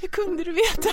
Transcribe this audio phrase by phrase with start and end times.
[0.00, 0.90] Hur kunde du veta?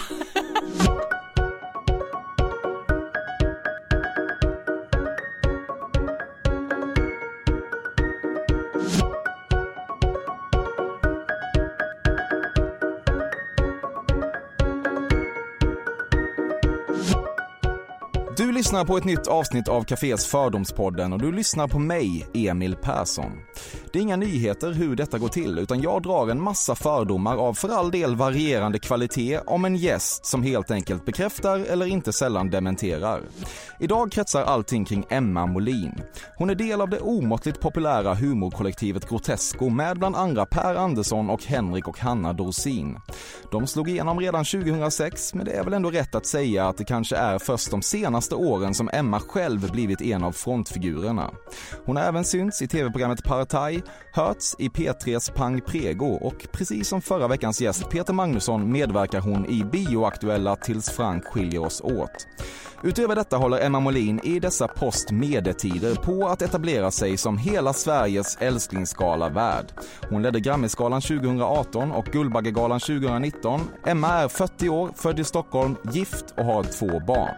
[18.56, 23.32] Lyssnar på ett nytt avsnitt av Cafés Fördomspodden och du lyssnar på mig, Emil Persson.
[23.94, 27.54] Det är inga nyheter hur detta går till utan jag drar en massa fördomar av
[27.54, 32.50] för all del varierande kvalitet om en gäst som helt enkelt bekräftar eller inte sällan
[32.50, 33.22] dementerar.
[33.80, 36.02] Idag kretsar allting kring Emma Molin.
[36.38, 41.44] Hon är del av det omåttligt populära humorkollektivet Grotesco med bland andra Per Andersson och
[41.44, 43.00] Henrik och Hanna Dorsin.
[43.52, 46.86] De slog igenom redan 2006 men det är väl ändå rätt att säga att det
[46.86, 51.32] kanske är först de senaste åren som Emma själv blivit en av frontfigurerna.
[51.86, 57.02] Hon har även synts i tv-programmet Partaj, hörts i P3s Pang Prego och precis som
[57.02, 62.28] förra veckans gäst Peter Magnusson medverkar hon i bioaktuella Tills Frank skiljer oss åt.
[62.84, 68.38] Utöver detta håller Emma Molin i dessa postmedietider på att etablera sig som hela Sveriges
[68.40, 69.66] älsklingsgala-värd.
[70.10, 73.62] Hon ledde Grammisgalan 2018 och Guldbaggegalan 2019.
[73.86, 77.36] Emma är 40 år, född i Stockholm, gift och har två barn.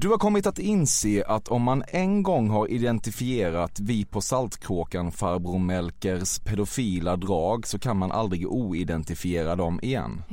[0.00, 5.12] Du har kommit att inse att om man en gång har identifierat vi på Saltkråkan
[5.12, 10.22] farbror Melkers pedofila drag så kan man aldrig oidentifiera dem igen.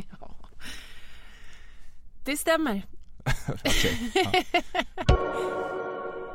[2.25, 2.85] Det stämmer.
[4.13, 4.31] Ja.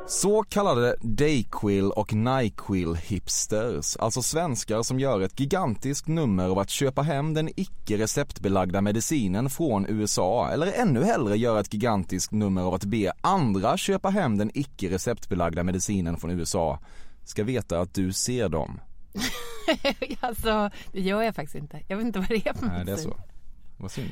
[0.07, 6.69] Så kallade Dayquil och Nyquil hipsters, alltså svenskar som gör ett gigantiskt nummer av att
[6.69, 12.61] köpa hem den icke receptbelagda medicinen från USA eller ännu hellre göra ett gigantiskt nummer
[12.61, 16.79] av att be andra köpa hem den icke receptbelagda medicinen från USA
[17.23, 18.79] ska veta att du ser dem.
[20.19, 21.81] alltså, det gör jag faktiskt inte.
[21.87, 23.19] Jag vet inte vad det är för Nej, det är så.
[23.77, 24.11] Vad synd.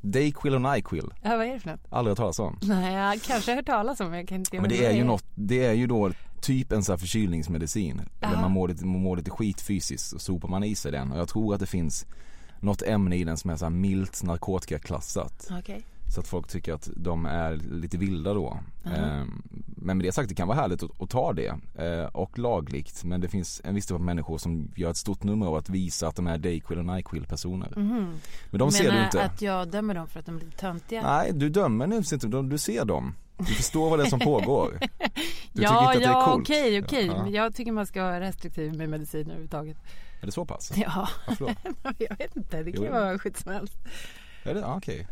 [0.00, 1.80] Dayquil och Nyquil, Ja, vad är det för något?
[1.90, 2.58] aldrig hört talas om.
[2.62, 5.04] Nej, jag kanske har hört talas om men jag kan inte Men det är ju
[5.04, 7.96] något, det är ju då typ en sån här förkylningsmedicin.
[7.96, 8.40] Där Ja.
[8.40, 11.12] man mår lite, man mår lite skit fysiskt och sopar man i sig den.
[11.12, 12.06] Och jag tror att det finns
[12.60, 15.48] något ämne i den som är så här milt narkotikaklassat.
[15.58, 15.82] Okej.
[16.14, 18.58] Så att folk tycker att de är lite vilda då.
[18.84, 21.54] Ehm, Men med det sagt, det kan vara härligt att, att ta det.
[21.74, 23.04] eh, Och lagligt.
[23.04, 25.68] Men det finns en viss typ av människor som gör ett stort nummer av att
[25.68, 27.72] visa att de är Dayquil och Nyquil personer.
[28.50, 29.22] Men de ser du inte.
[29.22, 31.02] att jag dömer dem för att de blir töntiga?
[31.02, 33.14] Nej, du dömer nu inte, du ser dem.
[33.38, 34.78] Du förstår vad det är som pågår.
[35.52, 36.42] Du tycker ja, inte att det är ja, coolt.
[36.48, 37.06] okej, okej.
[37.06, 37.22] Ja.
[37.22, 39.76] Men jag tycker man ska vara restriktiv med medicin överhuvudtaget.
[40.22, 40.72] Är det så pass?
[40.76, 41.52] Ja, Varför då?
[41.98, 42.62] jag vet inte.
[42.62, 42.86] Det kan Jo.
[42.86, 43.74] ju vara skit som helst.
[44.44, 44.60] Är det?
[44.60, 45.06] Ja, okej.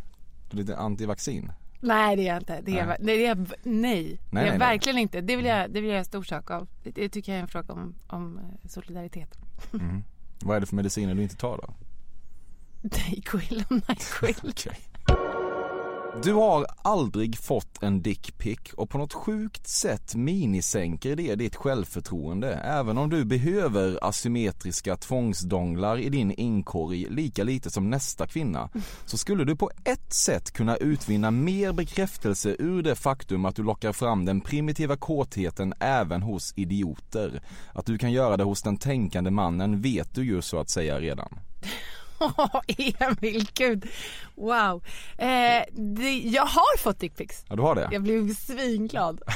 [0.50, 1.52] Du är lite antivaccin?
[1.80, 2.60] Nej, det är jag inte.
[2.60, 2.96] Det är, Nej.
[3.00, 3.18] nej.
[3.18, 3.46] Det är, nej.
[3.54, 4.58] det är Nej, jag nej, nej.
[4.58, 5.20] verkligen inte.
[5.20, 6.68] Det vill, jag, det vill jag göra stor sak av.
[6.82, 9.38] Det, tycker jag är en fråga om, om eh, solidaritet.
[10.40, 11.74] Vad är det för mediciner du inte tar då?
[12.88, 14.36] Dayquil och Nyquil.
[14.50, 14.76] Okej.
[16.22, 22.54] Du har aldrig fått en dickpic och på något sjukt sätt minisänker det ditt självförtroende.
[22.54, 28.70] Även om du behöver asymmetriska tvångsdonglar i din inkorg lika lite som nästa kvinna.
[29.04, 33.62] Så skulle du på ett sätt kunna utvinna mer bekräftelse ur det faktum att du
[33.62, 37.42] lockar fram den primitiva kåtheten även hos idioter.
[37.72, 41.00] Att du kan göra det hos den tänkande mannen vet du ju så att säga
[41.00, 41.38] redan.
[42.98, 43.86] Emil, gud.
[44.34, 44.84] Wow.
[45.18, 47.44] Eh, det, jag har fått dickpics.
[47.48, 47.88] Ja, du har det?
[47.92, 49.20] Jag blev svinglad.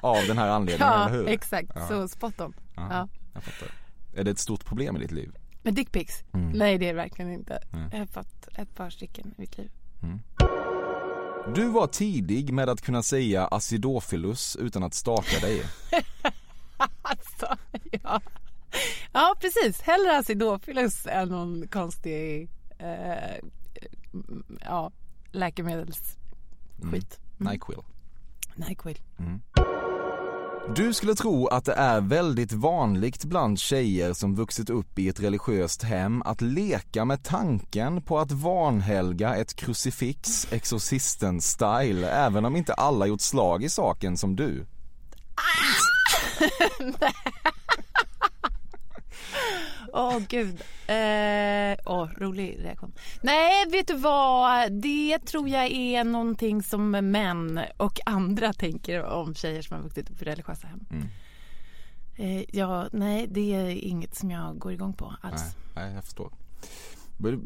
[0.00, 1.28] Av den här anledningen, Ja, eller hur?
[1.28, 1.70] exakt.
[1.74, 1.88] Ja.
[1.88, 2.52] Så spot on.
[2.76, 3.08] Ja, Ja.
[3.34, 3.68] Jag fattar.
[4.14, 5.32] Är det ett stort problem i ditt liv?
[5.62, 6.14] Men dickpics?
[6.34, 6.50] Mm.
[6.50, 7.58] Nej, det är det verkligen inte.
[7.70, 7.88] Nej.
[7.92, 9.70] Jag har fått ett par stycken i mitt liv.
[11.54, 15.62] Du var tidig med att kunna säga acidophilus utan att staka dig.
[19.40, 19.80] precis.
[19.80, 23.38] Hellre acidofilus än någon konstig eh,
[24.60, 24.92] ja,
[25.32, 26.16] läkemedelsskit.
[26.82, 27.00] Mm.
[27.38, 27.82] Nyquil.
[28.54, 28.98] Nyquil.
[30.74, 35.20] Du skulle tro att det är väldigt vanligt bland tjejer som vuxit upp i ett
[35.20, 42.74] religiöst hem att leka med tanken på att vanhelga ett krucifix Exorcisten-style, även om inte
[42.74, 44.66] alla gjort slag i saken som du.
[49.92, 50.54] Åh gud.
[50.86, 52.92] Eh, åh, rolig reaktion.
[53.22, 54.72] Nej, vet du vad?
[54.72, 60.10] Det tror jag är någonting som män och andra tänker om tjejer som har vuxit
[60.10, 60.80] upp i religiösa hem.
[60.90, 61.06] Mm.
[62.16, 65.42] Eh, ja, nej, det är inget som jag går igång på alls.
[65.74, 66.32] Nej, nej, jag förstår.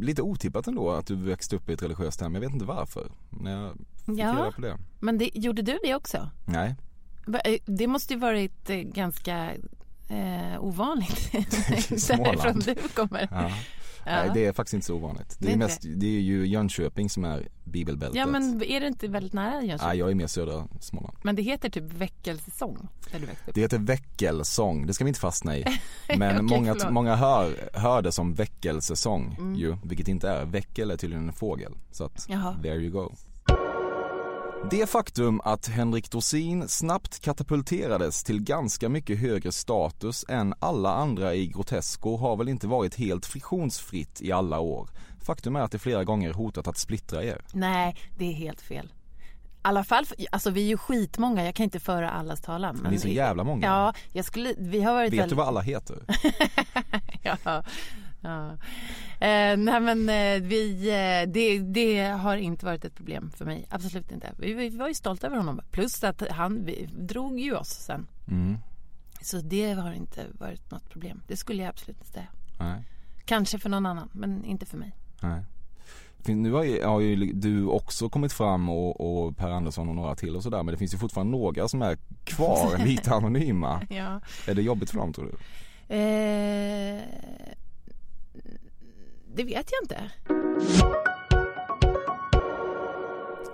[0.01, 3.11] Lite otippat ändå att du växte upp i ett religiöst hem, jag vet inte varför.
[3.31, 3.73] När jag
[4.07, 4.33] fick Ja.
[4.33, 4.79] reda på det.
[5.01, 6.31] Men det, gjorde du det också?
[6.47, 6.75] Nej,
[7.45, 9.51] eh, Det måste ju varit eh, ganska
[10.09, 11.33] eh, ovanligt
[12.09, 13.29] därifrån du kommer.
[13.31, 13.51] ja.
[14.07, 15.37] Nej det är faktiskt inte så ovanligt.
[15.39, 18.17] Det är mest, det är ju Jönköping som är bibelbältet.
[18.19, 19.89] Ja, men är det inte väldigt nära Jönköping?
[19.89, 21.17] Nej, jag är mer södra Småland.
[21.23, 23.55] Men det heter typ väckelsesång där du växte upp.
[23.55, 25.65] Det heter väckelsång, det ska vi inte fastna i.
[26.19, 26.93] Men Okej, många, förlåt.
[26.93, 29.55] många hör, hör det som väckelsesång Mm.
[29.55, 30.45] ju, vilket inte är.
[30.45, 31.73] Väckel är tydligen en fågel.
[31.93, 32.57] Så att, Jaha.
[32.63, 33.13] there you go.
[34.71, 41.35] Det faktum att Henrik Dorsin snabbt katapulterades till ganska mycket högre status än alla andra
[41.35, 44.89] i Grotesco har väl inte varit helt friktionsfritt i alla år.
[45.27, 47.45] Faktum är att det flera gånger hotat att splittra er.
[47.53, 48.87] Nej, det är helt fel.
[48.87, 48.91] I
[49.63, 52.77] alla fall, alltså vi är ju skitmånga, jag kan inte föra allas talan.
[52.83, 53.67] Men Ni är så jävla många.
[53.67, 55.31] Ja, jag skulle, vi har varit Vet väldigt...
[55.31, 55.99] du vad alla heter?
[57.23, 57.63] ja,
[58.25, 58.51] ja.
[59.27, 63.67] Eh, nej men eh, vi, eh, det, det har inte varit ett problem för mig,
[63.71, 64.33] absolut inte.
[64.39, 68.07] Vi, vi var ju stolta över honom, plus att han vi drog ju oss sen.
[68.29, 68.59] Mm.
[69.21, 72.29] Så det har inte varit något problem, det skulle jag absolut inte säga.
[72.59, 72.83] Nej.
[73.25, 74.93] Kanske för någon annan, men inte för mig.
[75.21, 75.43] Nej.
[76.27, 80.15] Nu har ju, har ju du också kommit fram och, och Per Andersson och några
[80.15, 83.83] till och sådär men det finns ju fortfarande några som är kvar lite anonyma.
[83.91, 84.21] Ja.
[84.47, 85.37] Är det jobbigt för dem tror du?
[85.95, 87.03] Eh,
[89.35, 90.11] det vet jag inte.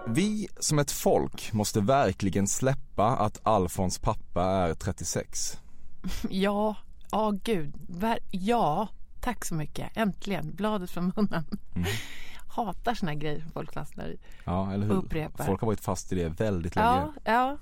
[0.07, 5.59] Vi som ett folk måste verkligen släppa att Alfons pappa är 36.
[6.31, 6.77] Ja,
[7.11, 7.75] ja gud.
[7.89, 8.89] Ver- ja,
[9.21, 9.97] tack så mycket.
[9.97, 11.45] Äntligen, bladet från munnen.
[11.75, 11.89] Mm.
[12.49, 14.19] Hatar såna grejer som folk fastnar i.
[14.45, 14.95] Ja, eller hur?
[14.95, 15.45] Upprepar.
[15.45, 16.89] Folk har varit fast i det väldigt länge.
[16.89, 17.57] Ja, ja.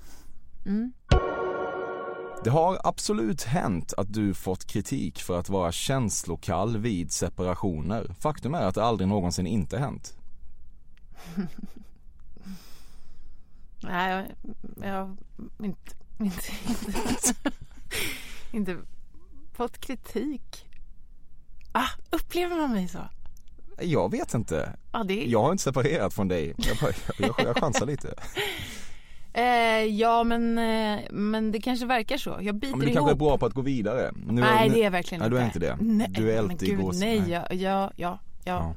[0.65, 0.91] Mm.
[2.43, 8.15] Det har absolut hänt att du fått kritik för att vara känslokall vid separationer.
[8.19, 10.17] Faktum är att det aldrig någonsin inte hänt.
[13.83, 14.25] Nej, jag,
[14.87, 15.17] jag
[15.63, 17.33] inte, inte, inte,
[18.51, 18.77] inte
[19.53, 20.65] fått kritik.
[21.71, 22.99] Ah, upplever man mig så?
[23.81, 24.75] Jag vet inte.
[24.91, 25.25] Ja, det.
[25.25, 26.53] Jag har inte separerat från dig.
[26.57, 28.13] Jag, bara, jag, jag chansar lite.
[29.33, 29.43] Eh,
[29.85, 32.37] ja, men, eh, men det kanske verkar så.
[32.41, 32.95] Jag biter Ja, men du ihop.
[32.97, 34.11] kanske är bra på att gå vidare.
[34.15, 35.35] Nu, nej, nu, det är jag verkligen nej, inte.
[35.37, 35.77] du är inte det.
[35.97, 37.19] Nej, Du är men alltid gud, gås- nej.
[37.19, 37.29] nej.
[37.31, 38.19] Ja, ja, ja, ja.
[38.43, 38.75] Ja.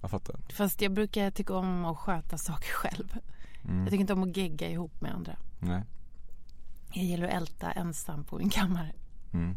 [0.00, 0.36] Jag fattar.
[0.52, 3.18] Fast jag brukar tycka om att sköta saker själv.
[3.64, 3.80] Mm.
[3.80, 5.36] Jag tycker inte om att gegga ihop med andra.
[5.60, 5.82] Nej.
[6.92, 8.92] Jag gillar att älta ensam på min kammare.
[9.32, 9.56] Mm.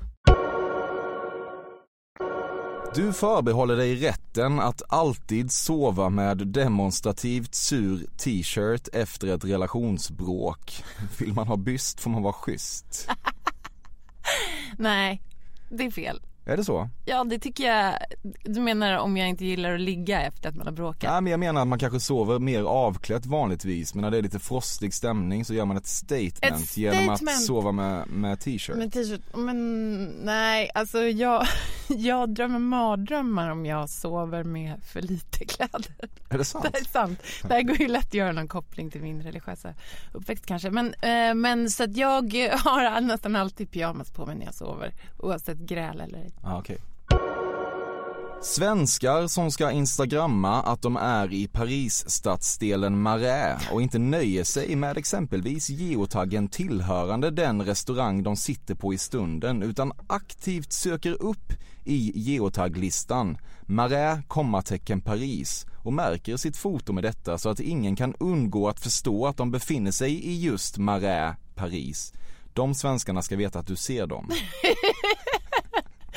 [2.95, 10.83] Du förbehåller dig rätten att alltid sova med demonstrativt sur t-shirt efter ett relationsbråk.
[11.19, 13.09] Vill man ha byst får man vara schysst.
[14.77, 15.21] Nej,
[15.69, 16.21] det är fel.
[16.45, 16.89] Är det så?
[17.05, 17.93] Ja, det tycker jag.
[18.43, 21.11] Du menar om jag inte gillar att ligga efter att man har bråkat?
[21.11, 24.21] Nej men jag menar att man kanske sover mer avklätt vanligtvis men när det är
[24.21, 27.45] lite frostig stämning så gör man ett statement, Ett genom att statement.
[27.45, 28.75] sova med, med t-shirt.
[28.77, 29.21] Med t-shirt?
[29.35, 31.45] Men nej, alltså jag,
[31.87, 35.85] jag drömmer mardrömmar om jag sover med för lite kläder.
[36.29, 36.65] Är det sant?
[36.71, 37.19] Det är sant.
[37.41, 39.73] Det här går ju lätt att göra någon koppling till min religiösa
[40.13, 40.69] uppväxt kanske.
[40.69, 42.33] Men, eh, men så att jag
[42.63, 44.93] har nästan alltid pyjamas på mig när jag sover.
[45.19, 46.41] Oavsett gräl eller ej.
[46.43, 46.77] Ja, okej.
[48.43, 54.97] Svenskar som ska instagramma att de är i Paris-stadsdelen Marais och inte nöjer sig med
[54.97, 62.11] exempelvis geotaggen tillhörande den restaurang de sitter på i stunden utan aktivt söker upp i
[62.15, 68.69] geotaglistan Marais, kommatecken Paris och märker sitt foto med detta så att ingen kan undgå
[68.69, 72.13] att förstå att de befinner sig i just Marais, Paris.
[72.53, 74.29] De svenskarna ska veta att du ser dem.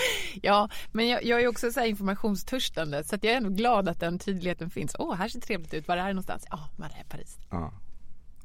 [0.43, 3.89] Ja, men jag, jag är också så här informationstörstande så att jag är ändå glad
[3.89, 4.97] att den tydligheten finns.
[4.99, 5.89] Åh, här ser det trevligt ut.
[5.89, 6.47] Var är det någonstans?
[6.51, 7.39] Ja, var är Paris?
[7.51, 7.73] Ja.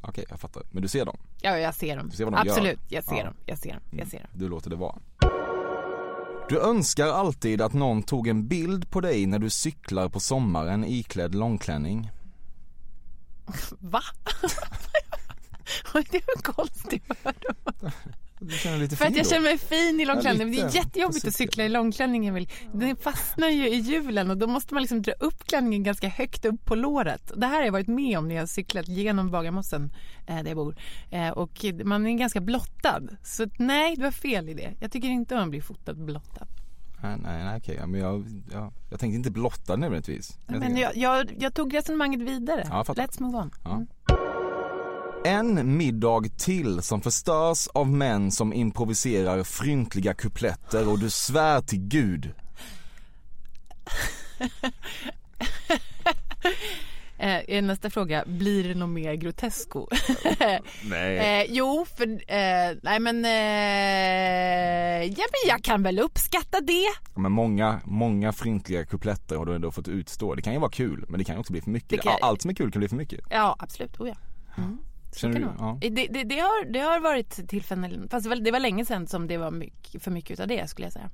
[0.01, 0.63] Okej, jag fattar.
[0.71, 1.17] Men du ser dem?
[1.41, 2.11] Ja, jag ser dem.
[2.11, 2.41] Ser de gör?
[2.41, 3.23] Absolut, jag ser Ja.
[3.23, 3.33] dem.
[3.45, 3.81] Jag ser dem.
[3.91, 4.27] Jag ser dem.
[4.33, 4.95] Du låter det vara.
[6.49, 10.83] Du önskar alltid att någon tog en bild på dig när du cyklar på sommaren
[10.85, 12.11] iklädd långklänning.
[13.79, 14.01] Va?
[15.93, 17.03] det var konstigt
[18.39, 20.47] Du För att jag känner mig fin i långklänning.
[20.47, 22.49] Men det är jättejobbigt att cykla i långklänning Emil.
[22.73, 26.45] Den fastnar ju i hjulen och då måste man liksom dra upp klänningen ganska högt
[26.45, 27.31] upp på låret.
[27.35, 29.93] Det här har jag varit med om när jag har cyklat genom Bagarmossen
[30.27, 30.75] eh, där jag bor.
[31.09, 33.01] Eh, och man är ganska blottad.
[33.23, 34.73] Så nej, det var fel i det.
[34.79, 36.47] Jag tycker inte om att bli fotad blottad.
[37.01, 37.75] Nej, nej, nej okej.
[37.79, 40.37] Ja, Men jag, jag, jag tänkte inte blotta nödvändigtvis.
[40.45, 42.65] Jag Men tänkte- jag, jag, jag tog resonemanget vidare.
[42.69, 42.97] Ja, jag.
[42.97, 43.51] Let's move on.
[43.63, 43.85] Ja.
[45.23, 51.79] En middag till som förstörs av män som improviserar fryntliga kupletter och du svär till
[51.79, 52.31] gud.
[57.21, 59.87] Eh, nästa fråga, blir det något mer grotesko?
[60.83, 61.17] Nej.
[61.41, 63.31] eh, jo, för, eh, nej men, eh,
[65.19, 66.85] ja men jag kan väl uppskatta det.
[67.15, 70.35] Men många, många fryntliga kupletter har du ändå fått utstå.
[70.35, 72.01] Det kan ju vara kul, men det kan ju också bli för mycket.
[72.01, 73.19] Kan- Allt som är kul kan bli för mycket.
[73.29, 73.99] Ja, absolut.
[73.99, 74.15] Oh, ja.
[74.57, 74.77] Mm.
[75.15, 75.47] Känner du?
[75.59, 75.77] Ja.
[75.81, 79.07] det, det, det, har, det har varit tillfällen, fast det var, det var länge sedan
[79.07, 81.09] som det var mycket, för mycket av det skulle jag säga.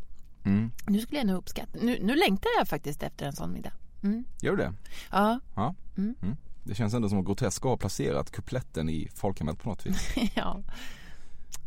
[0.46, 0.72] Mm.
[0.88, 3.74] Nu skulle jag nog uppskatta, nu, nu längtar jag faktiskt efter en sån middag.
[4.04, 4.26] Mm.
[4.42, 4.74] Gör du det?
[5.12, 5.76] Ja, Ja.
[5.98, 6.16] Mm.
[6.22, 6.36] Mm.
[6.64, 10.16] Det känns ändå som att Grotesco har placerat kupletten i folkhemmet på något vis.
[10.36, 10.62] ja.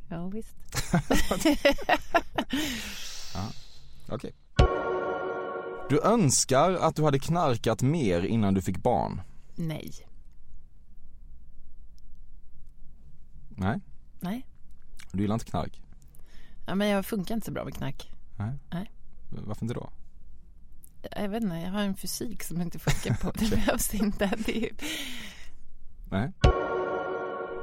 [0.08, 0.56] Ja, visst.
[4.08, 4.34] Okej.
[5.88, 9.20] Du önskar att du hade knarkat mer innan du fick barn.
[9.56, 9.92] Nej.
[13.58, 13.80] Nej,
[14.20, 14.46] Nej.
[15.12, 15.82] du gillar inte knark.
[16.66, 18.10] Ja, men jag funkar inte så bra med knark.
[18.36, 18.54] Nej.
[18.70, 18.90] Nej.
[19.30, 19.90] Varför inte då?
[21.16, 23.30] Jag vet inte, jag har en fysik som inte funkar på.
[23.38, 24.32] Det behövs inte.
[24.46, 24.70] Det är,
[26.10, 26.32] Nej.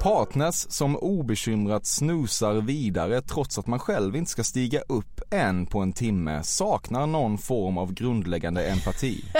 [0.00, 5.80] Partners som obekymrat snusar vidare trots att man själv inte ska stiga upp än på
[5.80, 9.24] en timme saknar någon form av grundläggande empati.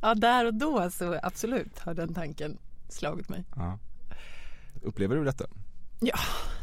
[0.00, 2.58] ja, där och då så absolut har den tanken
[2.88, 3.44] slagit mig.
[3.56, 3.78] Ja.
[4.82, 5.46] Upplever du detta?
[6.00, 6.18] Ja.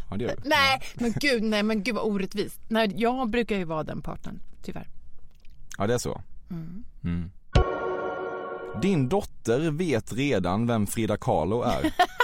[0.09, 0.49] Ja, det du.
[0.49, 2.59] Nej, men gud, nej, men gud vad orättvist.
[2.67, 4.89] Nej, jag brukar ju vara den partnern, tyvärr.
[5.77, 6.21] Ja, det är så.
[6.49, 6.83] Mm.
[7.03, 7.31] Mm.
[8.81, 11.93] Din dotter vet redan vem Frida Kahlo är.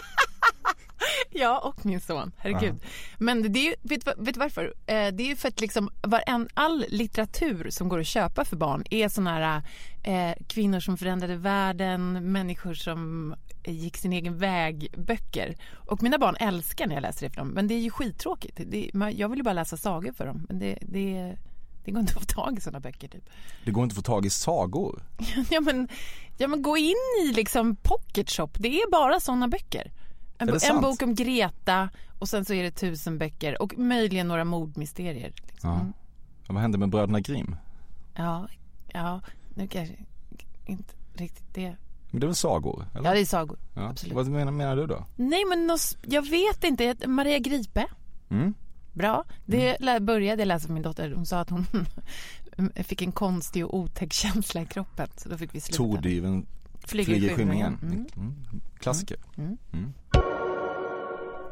[1.40, 2.32] Ja, och min son.
[2.38, 2.76] Herregud.
[3.18, 4.64] Men det är ju, vet, vet du varför?
[4.66, 8.56] Eh, det är ju för att liksom varen, all litteratur som går att köpa för
[8.56, 9.62] barn är såna här
[10.04, 15.56] eh, kvinnor som förändrade världen, människor som eh, gick sin egen väg, böcker.
[15.76, 17.48] Och mina barn älskar när jag läser det för dem.
[17.48, 18.60] Men det är ju skittråkigt.
[18.66, 20.46] Det, jag vill ju bara läsa sagor för dem.
[20.50, 21.38] Men det, det,
[21.86, 23.30] det går inte att få tag i såna böcker typ.
[23.66, 25.04] Det går inte att få tag i sagor.
[25.50, 25.88] Ja men,
[26.38, 29.92] ja men gå in i liksom pocket shop, det är bara såna böcker.
[30.40, 30.82] En, en sant?
[30.82, 35.34] bok om Greta och sen så är det tusen böcker och möjligen några mordmysterier.
[35.36, 35.70] Liksom.
[35.70, 35.76] Ja.
[35.80, 35.94] Mm.
[36.48, 37.56] Ja, Vad hände med bröderna Grimm?
[38.16, 38.48] Ja,
[38.94, 39.22] ja,
[39.56, 39.96] nu kanske
[40.66, 41.76] inte riktigt det.
[42.12, 42.86] Men det är väl sagor?
[42.96, 43.10] Eller?
[43.10, 43.58] Ja, det är sagor.
[43.74, 43.90] Ja.
[43.90, 44.16] absolut.
[44.16, 45.06] Vad menar, menar du då?
[45.16, 47.86] Nej men nås- jag vet inte, Maria Gripe,
[48.30, 48.54] Mm?
[48.94, 49.24] bra.
[49.46, 51.66] Det lä- började jag läsa för min dotter, hon sa att hon
[52.76, 55.78] fick en konstig och otäck känsla i kroppen så då fick vi sluta.
[55.78, 56.46] Tordyven
[56.84, 57.78] Flyger i skymningen.
[57.78, 58.08] skymningen.
[58.18, 58.36] Mm.
[58.80, 59.18] Klassiker.
[59.38, 59.58] Mm.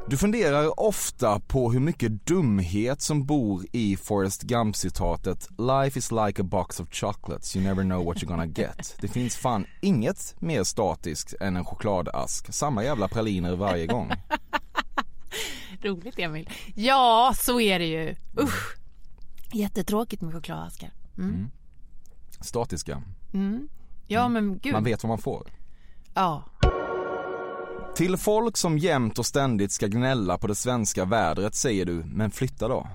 [0.10, 6.41] Du funderar ofta på hur mycket dumhet som bor i Forrest Gump-citatet “Life is like
[6.41, 8.96] a box of chocolates, you never know what you're gonna get”.
[9.02, 12.54] Det finns fan inget mer statiskt än en chokladask.
[12.54, 14.12] Samma jävla praliner varje gång.
[15.82, 16.50] Roligt Emil.
[16.76, 18.15] Ja, så är det ju.
[18.39, 18.78] Usch.
[19.54, 20.91] Jättetråkigt med chokladaskar.
[21.17, 21.30] Mm.
[21.30, 21.52] Mm.
[22.41, 23.04] Statiska.
[23.34, 23.67] Mm.
[24.08, 24.74] Ja men gud.
[24.74, 25.52] Man vet vad man får.
[26.13, 26.43] Ja.
[27.97, 32.31] Till folk som jämt och ständigt ska gnälla på det svenska vädret säger du, men
[32.31, 32.88] flytta då.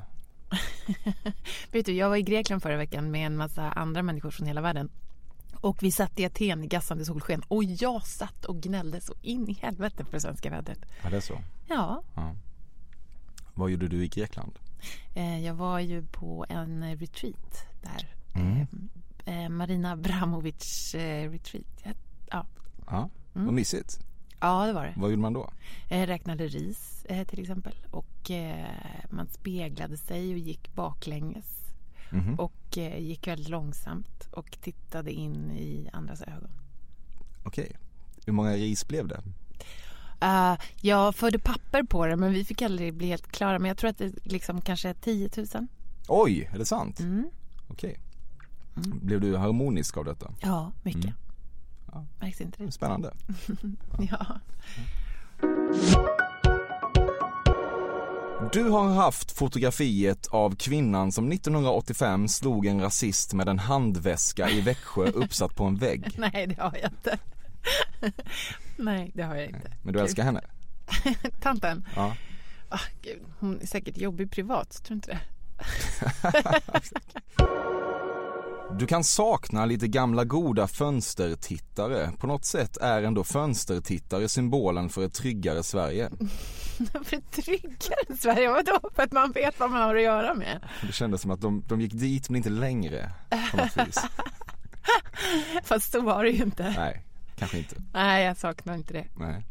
[1.72, 4.60] Vet du, jag var i Grekland förra veckan med en massa andra människor från hela
[4.60, 4.90] världen.
[5.54, 9.48] Och vi satt i Aten i gassande solsken och jag satt och gnällde så in
[9.48, 10.78] i helvete på det svenska vädret.
[11.02, 11.38] Ja, det är så.
[11.68, 12.34] Ja, Ja.
[13.54, 14.58] Vad gjorde du i Grekland?
[15.14, 18.66] eh, jag var ju på en retreat där Mm.
[19.24, 21.66] eh, Marina Abramovic eh, retreat.
[21.84, 21.90] Ja,
[22.30, 22.46] Ja,
[22.86, 23.44] Ja, Mm.
[23.46, 23.98] vad mysigt.
[24.42, 24.92] Ja, det var det.
[24.96, 25.50] Vad gjorde man då?
[25.88, 28.66] Eh, räknade ris eh, till exempel och eh,
[29.11, 31.59] man speglade sig och gick baklänges
[32.14, 32.35] Mhm.
[32.40, 36.50] och eh, gick väldigt långsamt och tittade in i andras ögon.
[37.42, 37.76] Okej.
[38.26, 39.22] Hur många ris blev det?
[40.24, 43.78] Uh, jag förde papper på det men vi fick aldrig bli helt klara men jag
[43.78, 45.46] tror att det liksom kanske är 10 000.
[46.09, 47.00] Oj, är det sant?
[47.00, 47.31] Mm.
[47.68, 48.00] Okej.
[48.74, 50.31] Blev du harmonisk av detta?
[50.40, 51.05] Ja, mycket.
[51.05, 51.16] Mm.
[51.92, 52.07] Ja.
[52.20, 52.72] Märks inte det?
[52.72, 53.12] Spännande.
[54.11, 54.26] Ja.
[58.52, 64.61] Du har haft fotografiet av kvinnan som 1985 slog en rasist med en handväska i
[64.61, 66.14] Växjö uppsatt på en vägg.
[66.18, 67.18] Nej, det har jag inte.
[68.76, 69.72] Nej, det har jag inte.
[69.83, 70.40] Men du älskar henne?
[71.40, 71.87] Tanten?
[71.96, 72.16] Ja.
[72.68, 75.20] Ah, gud, hon är säkert jobbig privat, tror du inte det?
[78.70, 82.11] Du kan sakna lite gamla goda fönstertittare.
[82.18, 86.11] På något sätt är ändå fönstertittare symbolen för ett tryggare Sverige.
[87.05, 88.81] För ett tryggare Sverige, vadå?
[88.94, 90.64] För att man vet vad man har att göra med?
[90.87, 93.11] Det kändes som att de, de gick dit men inte längre
[93.51, 93.98] på något vis.
[95.64, 96.75] Fast så var det ju inte.
[96.77, 97.05] Nej,
[97.37, 97.77] kanske inte.
[97.92, 99.07] Nej, jag saknar inte det.
[99.16, 99.44] Nej.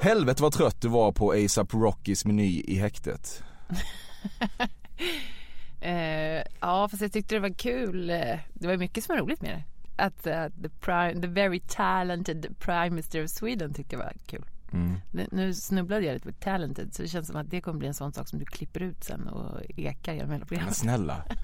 [0.00, 3.42] Helvete vad trött du var på ASAP Rockys meny i häktet.
[5.80, 8.10] Eh, ja, fast jag tyckte det var kul.
[8.10, 9.62] Eh, Det var mycket som var roligt med det.
[10.02, 14.44] Att eh, the, prime, the very talented prime minister of Sweden tyckte jag var kul.
[14.72, 14.94] Mm.
[15.10, 17.88] Nu- Nu snubblade jag lite på talented så det känns som att det kommer bli
[17.88, 20.76] en sån sak som du klipper ut sen och ekar genom hela Men programmet.
[20.76, 21.24] snälla.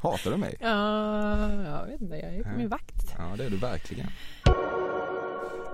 [0.00, 0.56] Hatar du mig?
[0.60, 2.16] Ja, jag vet inte.
[2.16, 3.14] Jag är på min vakt.
[3.18, 4.06] Ja, det är du verkligen.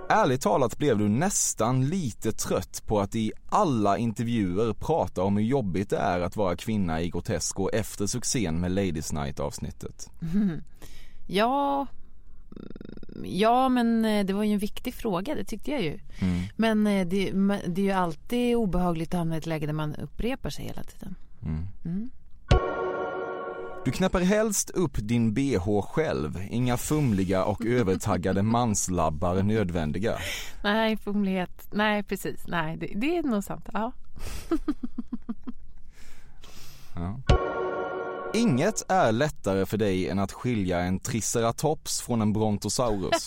[0.08, 5.44] Ärligt talat blev du nästan lite trött på att i alla intervjuer prata om hur
[5.44, 10.10] jobbigt det är att vara kvinna i Grotesco efter succén med Ladies Night avsnittet.
[11.26, 11.86] Ja,
[12.56, 15.98] mm, ja, men eh, det var ju en viktig fråga, det tyckte jag ju.
[16.18, 16.42] Mm.
[16.56, 17.30] Men eh, det,
[17.66, 20.82] det är ju alltid obehagligt att hamna i ett läge där man upprepar sig hela
[20.82, 21.14] tiden.
[21.42, 22.10] Mm.
[23.84, 30.18] Du knäpper helst upp din bh själv, inga fumliga och övertaggade manslabbar nödvändiga.
[30.62, 31.68] Nej, fumlighet.
[31.70, 32.46] Nej, precis.
[32.46, 33.68] Nej, det, det är nog sant.
[33.72, 33.92] Ja.
[36.96, 37.20] Ja.
[38.34, 43.26] Inget är lättare för dig än att skilja en triceratops från en brontosaurus.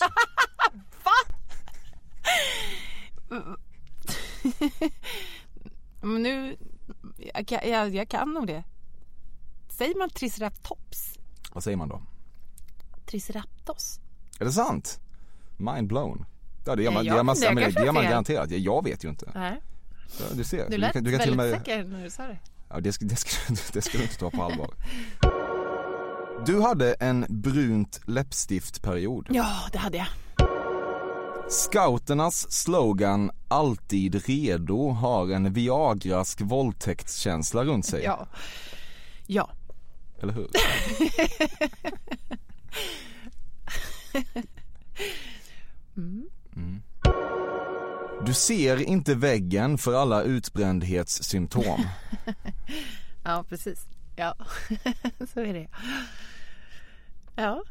[6.00, 6.56] Men nu,
[7.34, 8.64] jag, jag, jag kan nog det.
[9.78, 11.18] Säger man triceratops?
[11.52, 12.02] Vad säger man då?
[13.06, 14.00] Triceraptos?
[14.40, 15.00] Är det sant?
[15.56, 16.24] Mind blown.
[16.66, 18.50] Ja det gör man, Eh, det gör jag man, men det gör man garanterat.
[18.50, 19.32] Ja, Jag vet ju inte.
[19.34, 19.60] Nej,
[20.18, 20.70] Ja, du ser.
[20.70, 22.38] du lät kan, du kan väldigt med, säker när du sa det.
[22.70, 24.70] ja, det, ska, det, ska, det ska du inte ta på allvar.
[26.46, 29.26] Du hade en brunt läppstiftperiod.
[29.30, 30.06] Ja, det hade jag.
[31.50, 38.02] Scouternas slogan “Alltid redo” har en Viagrask våldtäktskänsla runt sig.
[38.04, 38.26] Ja.
[39.26, 39.50] Ja.
[40.22, 40.48] Eller hur?
[45.96, 46.28] Mm.
[48.26, 51.80] Du ser inte väggen för alla utbrändhetssymptom.
[53.24, 53.86] Ja, precis.
[54.16, 54.34] Ja,
[55.32, 55.68] så är det.
[57.36, 57.62] Ja.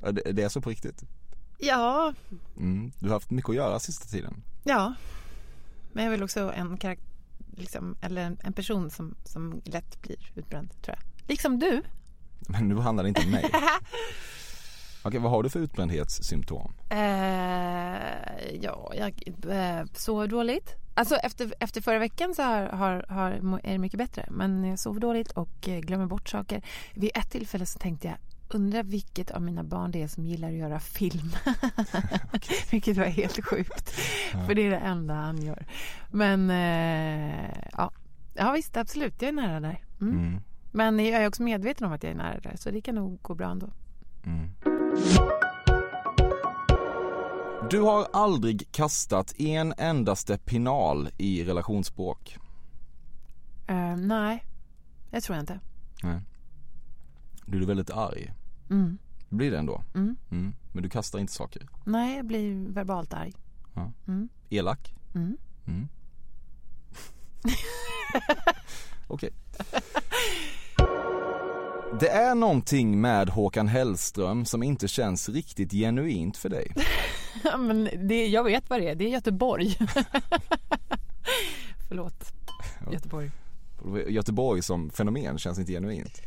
[0.00, 1.02] Det, det är så på riktigt.
[1.58, 2.14] Ja,
[2.56, 2.92] Mm.
[2.98, 4.42] Du har haft mycket att göra sista tiden.
[4.64, 4.94] ja.
[5.92, 7.06] Men jag vill också en karaktär,
[7.56, 11.02] liksom, eller en person som, som lätt blir utbränd, tror jag.
[11.26, 11.82] Liksom du.
[12.48, 13.50] Men nu handlar det inte om mig.
[15.02, 16.72] Okej, vad har du för utbrändhetssymptom?
[16.88, 16.98] Eh,
[18.62, 20.74] ja, jag eh, sover dåligt.
[20.94, 23.30] Alltså efter, efter förra veckan så har, har, har,
[23.64, 24.26] är det mycket bättre.
[24.30, 26.62] Men jag sover dåligt och eh, glömmer bort saker.
[26.94, 28.16] Vid ett tillfälle så tänkte jag,
[28.48, 31.30] undrar vilket av mina barn det är som gillar att göra film.
[32.70, 33.90] vilket var helt sjukt.
[34.46, 35.66] För det är det enda han gör.
[36.10, 37.90] Men eh, ja.
[38.34, 39.84] ja, visst absolut, jag är nära där.
[40.00, 40.18] Mm.
[40.18, 40.42] Mm.
[40.76, 42.56] Men jag är också medveten om att jag är nära där.
[42.56, 43.70] Så det kan nog gå bra ändå.
[44.24, 44.50] Mm.
[47.70, 52.38] Du har aldrig kastat en endaste pinal i relationsbråk.
[53.66, 54.44] Eh, nej,
[55.10, 55.60] det tror jag inte.
[56.02, 56.20] Nej.
[57.46, 58.32] Du är väldigt arg.
[58.70, 58.98] Mm.
[59.28, 59.82] Blir det ändå?
[59.94, 60.16] Mm.
[60.30, 60.54] Mm.
[60.72, 61.68] Men du kastar inte saker.
[61.84, 63.32] Nej, jag blir verbalt arg.
[63.74, 63.92] Ja.
[64.06, 64.28] Mm.
[64.50, 64.94] Elak?
[65.14, 65.36] Mm.
[65.66, 65.88] Mm.
[69.06, 69.30] Okej.
[71.92, 76.72] Det är någonting med Håkan Hellström som inte känns riktigt genuint för dig.
[77.44, 78.94] Ja, men det, jag vet vad det är.
[78.94, 79.76] Det är Göteborg.
[81.88, 82.32] Förlåt.
[82.92, 83.30] Göteborg.
[84.08, 86.22] Göteborg som fenomen känns inte genuint.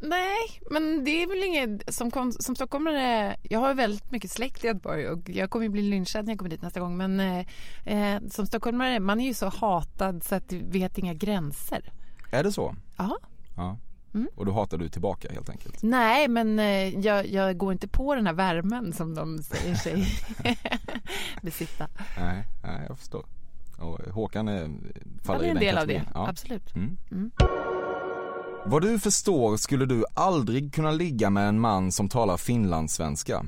[0.00, 3.36] Nej, men det är väl inget som, kom, som stockholmare.
[3.42, 6.50] Jag har väldigt mycket släkt i Göteborg och jag kommer bli lynchad när jag kommer
[6.50, 6.96] dit nästa gång.
[6.96, 7.46] Men eh,
[7.84, 11.92] eh, som stockholmare, man är ju så hatad så att du vet inga gränser.
[12.30, 12.74] Är det så?
[12.96, 13.18] Ja.
[13.56, 13.78] Ja.
[14.14, 14.28] Mm.
[14.36, 15.82] Och då hatar du tillbaka helt enkelt?
[15.82, 20.06] Nej, men eh, jag, jag går inte på den här värmen som de säger sig
[21.42, 21.88] besitta.
[22.18, 23.26] Nej, nej, jag förstår.
[23.78, 24.70] Och Håkan är,
[25.22, 26.12] faller Han är i en den del av det, kategorin.
[26.14, 26.28] Ja.
[26.28, 26.74] absolut.
[26.74, 26.96] Mm.
[27.10, 27.30] Mm.
[28.66, 33.44] Vad du förstår skulle du aldrig kunna ligga med en man som talar finlandssvenska?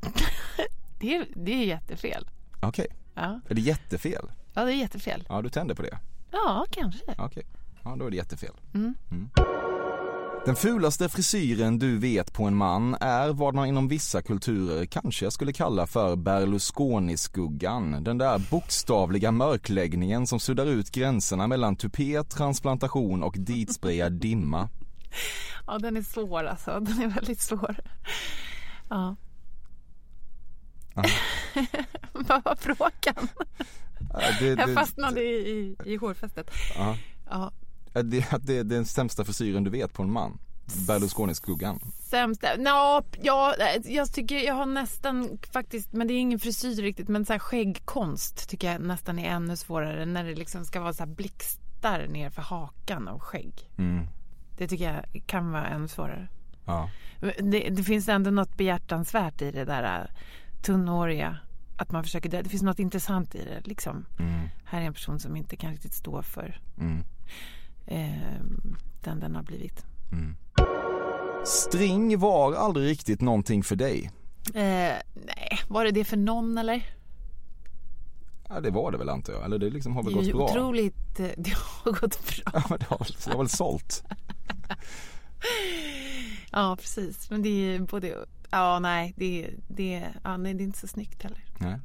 [1.00, 2.30] Det, är, det är jättefel.
[2.62, 3.40] Okej, Ja.
[3.48, 4.30] är det jättefel?
[4.54, 5.24] ja, det är jättefel.
[5.28, 5.98] Ja, du tänder på det?
[6.30, 7.14] Ja, kanske.
[7.18, 7.42] Okej,
[7.84, 8.54] ja då är det jättefel.
[8.74, 8.94] Mm.
[10.46, 15.30] Den fulaste frisyren du vet på en man är vad man inom vissa kulturer kanske
[15.30, 18.04] skulle kalla för Berlusconi-skuggan.
[18.04, 24.68] Den där bokstavliga mörkläggningen som suddar ut gränserna mellan tupé, transplantation och ditsprayad dimma.
[25.66, 26.80] Ja, den är svår alltså.
[26.80, 27.76] Den är väldigt svår.
[28.88, 29.16] Ja.
[32.12, 33.28] Vad var frågan?
[34.12, 36.50] Ja, det, Jag fastnade i, i, i hårfästet.
[37.30, 37.52] ja.
[37.92, 38.02] Ja.
[38.02, 40.38] Ja, det, det är den sämsta frisyren du vet på en man.
[40.86, 41.80] Berlusconi-skuggan.
[42.02, 42.48] Sämsta?
[42.58, 47.26] Nå, ja, jag tycker jag har nästan faktiskt, men det är ingen frisyr riktigt, men
[47.26, 51.02] så här skäggkonst tycker jag nästan är ännu svårare när det liksom ska vara så
[51.02, 53.70] här blixtar ner för hakan av skägg.
[53.78, 54.06] Mm.
[54.58, 56.28] Det tycker jag kan vara ännu svårare.
[56.64, 56.90] Ja.
[57.20, 61.38] Det, det finns ändå något behjärtansvärt i det där äh, tunnhåriga.
[61.76, 64.06] Att man försöker, det finns något intressant i det liksom.
[64.18, 64.48] Mm.
[64.64, 67.04] Här är en person som inte kan riktigt stå för Mm.
[67.86, 68.40] Eh,
[69.00, 69.84] den den har blivit.
[70.12, 70.36] Mm.
[71.44, 74.10] String var aldrig riktigt någonting för dig.
[74.54, 76.86] Eh, nej, var det det för någon eller?
[78.48, 80.44] Ja det var det väl antar jag, eller det liksom har väl gått bra?
[80.44, 82.52] otroligt, eh, det har gått bra.
[82.52, 84.04] Ja men det har, det har väl sålt?
[86.52, 87.30] Ja, precis.
[87.30, 88.14] Men det är både,
[88.50, 91.44] ja nej, det, det, ja, nej, det är inte så snyggt heller.
[91.58, 91.78] Nej.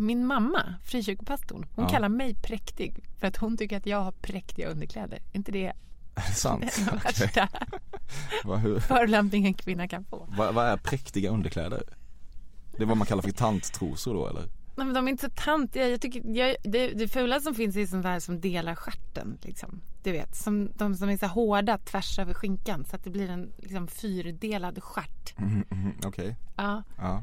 [0.00, 1.90] Min mamma, frikyrkopastorn, hon Ja.
[1.90, 5.16] kallar mig präktig för att hon tycker att jag har präktiga underkläder.
[5.16, 6.64] Är inte det Är det sant?
[6.90, 7.48] den värsta
[8.44, 10.26] Vad, hur, förolämpning en kvinna kan få?
[10.38, 11.82] vad, vad är präktiga underkläder?
[12.76, 14.42] Det är vad man kallar för tanttrosor då eller?
[14.76, 15.88] Nej, men de är inte så tantiga.
[15.88, 19.38] Jag tycker, jag, det, det fula som finns är sånt där som delar stjärten.
[19.42, 19.80] Liksom.
[20.02, 23.30] Du vet, som, de som är så hårda tvärs över skinkan så att det blir
[23.30, 25.38] en liksom, fyrdelad stjärt.
[25.38, 27.22] Mm, mm, Okej, Ja, ja.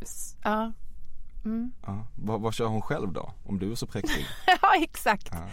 [0.00, 0.72] s- ja.
[1.44, 1.72] Mm.
[1.86, 2.06] ja.
[2.14, 3.32] Vad, vad kör hon själv då?
[3.44, 4.26] Om du är så präktig?
[4.62, 5.28] ja, exakt.
[5.32, 5.48] Ja.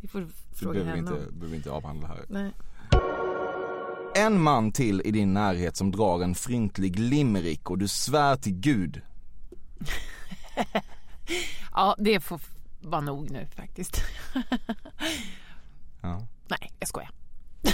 [0.00, 0.98] Vi får fråga henne.
[0.98, 1.38] inte, om.
[1.38, 2.24] behöver inte avhandla här.
[2.28, 2.52] Nej.
[4.14, 8.54] En man till i din närhet som drar en fryntlig limerick och du svär till
[8.54, 9.00] gud.
[11.74, 12.40] Ja, det får
[12.80, 14.02] vara nog nu faktiskt.
[16.00, 16.26] Ja.
[16.48, 17.10] Nej, jag skojar.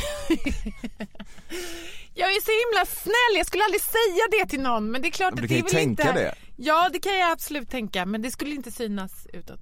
[2.14, 5.12] jag är så himla snäll, jag skulle aldrig säga det till någon men det är
[5.12, 6.20] klart Men att du det kan är ju väl tänka inte...
[6.22, 6.34] det.
[6.56, 9.60] Ja, det kan jag absolut tänka men det skulle inte synas utåt.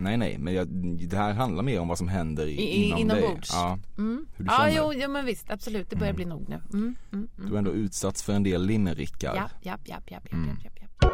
[0.00, 0.68] Nej nej, men jag,
[1.08, 3.18] det här handlar mer om vad som händer i, I- inom dig.
[3.18, 3.50] inombords.
[3.52, 4.26] Ja, Mm.
[4.36, 4.76] hur du Ja, känner.
[4.76, 5.90] jo, ja, men visst, absolut.
[5.90, 6.54] Det börjar bli nog nu.
[6.54, 7.28] Mm, mm, mm.
[7.36, 9.34] Du har ändå utsatts för en del limerickar.
[9.36, 10.58] Ja, ja, ja, ja, ja, Mm.
[10.64, 11.08] ja, ja, ja.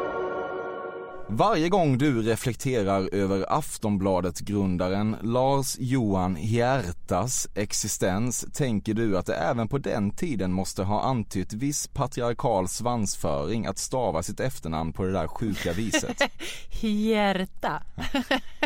[1.28, 9.68] Varje gång du reflekterar över Aftonbladet-grundaren Lars Johan Hiertas existens tänker du att det även
[9.68, 15.12] på den tiden måste ha antytt viss patriarkal svansföring att stava sitt efternamn på det
[15.12, 16.22] där sjuka viset.
[16.80, 17.82] Hjärta.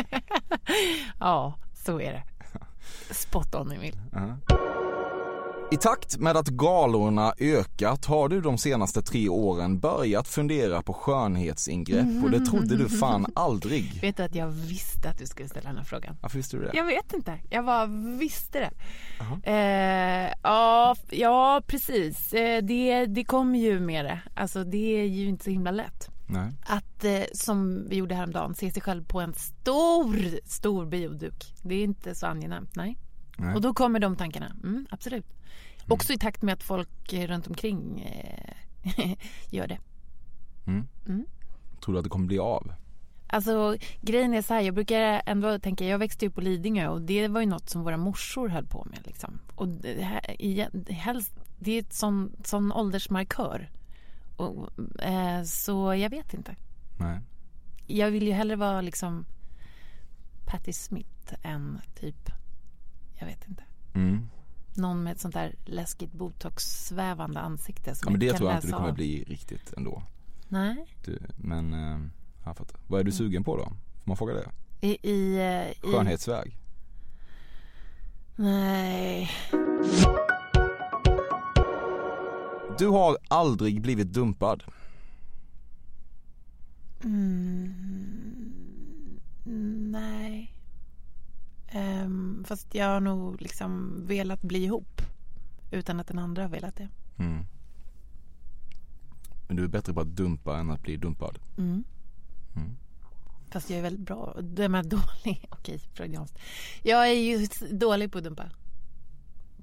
[1.19, 1.53] ja,
[1.85, 2.23] så är det.
[3.13, 3.97] Spot on Emil.
[5.71, 10.93] I takt med att galorna ökat har du de senaste tre åren börjat fundera på
[10.93, 13.99] skönhetsingrepp och det trodde du fan aldrig.
[14.01, 16.17] Vet du att jag visste att du skulle ställa den här frågan?
[16.21, 16.71] Varför visste du det?
[16.73, 17.39] Jag vet inte.
[17.49, 17.85] Jag bara
[18.19, 18.71] visste det.
[19.51, 22.33] Eh, ja, ja, precis.
[22.33, 24.21] Eh, det, det kommer ju med det.
[24.33, 26.09] Alltså det är ju inte så himla lätt.
[26.27, 26.51] Nej.
[26.61, 31.53] Att, eh, som vi gjorde häromdagen, se sig själv på en stor, stor bioduk.
[31.61, 32.97] Det är inte så angenämt, nej.
[33.39, 33.55] Nej.
[33.55, 35.25] Och då kommer de tankarna, mm, absolut.
[35.87, 39.13] Också i takt med att folk eh, runt omkring eh,
[39.49, 39.79] gör det.
[41.81, 42.73] Tror du att det kommer bli av?
[43.27, 47.01] Alltså grejen är så här, jag brukar ändå tänka, jag växte upp på Lidingö och
[47.01, 49.39] det var ju något som våra morsor höll på med liksom.
[49.55, 53.69] Och det, här, igen, helst, det är ett sån, sån åldersmarkör.
[54.35, 54.69] Och,
[55.03, 56.55] eh, så jag vet inte.
[56.99, 57.19] Nej.
[57.87, 59.25] Jag vill ju hellre vara liksom
[60.45, 62.29] Patti Smith än typ,
[63.19, 63.63] jag vet inte.
[63.93, 64.29] Mm.
[64.73, 68.57] Någon med ett sånt där läskigt botox-svävande ansikte som Ja men det jag tror jag
[68.57, 68.95] inte det kommer av.
[68.95, 70.03] bli riktigt ändå.
[70.47, 70.85] Nej.
[71.05, 71.99] Du, men, eh,
[72.45, 72.79] jag fattar.
[72.87, 73.63] Vad är du sugen på då?
[73.63, 74.49] Får man fråga det?
[74.81, 75.93] I, i, eh, i...
[75.93, 76.57] Skönhetsväg?
[78.35, 79.29] Nej.
[82.77, 84.63] Du har aldrig blivit dumpad.
[87.03, 87.73] Mm,
[89.91, 90.53] nej.
[91.71, 95.01] Ehm, fast jag har nog liksom velat bli ihop
[95.71, 96.87] utan att den andra har velat det.
[97.17, 97.45] Mm.
[99.47, 101.39] Men du är bättre på att dumpa än att bli dumpad.
[101.57, 101.83] Mm.
[102.55, 102.77] Mm.
[103.51, 104.37] Fast jag är väldigt bra.
[104.41, 105.45] Det är dålig.
[105.49, 106.39] Okej, freudianskt.
[106.83, 108.49] Jag är ju dålig på att dumpa.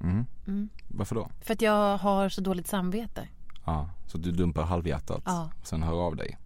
[0.01, 0.25] Mm.
[0.47, 0.69] Mm.
[0.89, 1.31] Varför då?
[1.41, 3.29] För att jag har så dåligt samvete.
[3.65, 5.51] Ja, så du dumpar halvhjärtat Ja.
[5.61, 6.39] och sen hör av dig.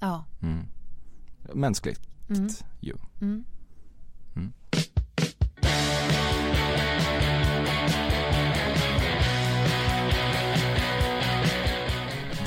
[0.00, 0.24] Ja.
[0.40, 0.66] Mm.
[1.54, 2.48] Mänskligt Mm.
[2.80, 2.96] ju.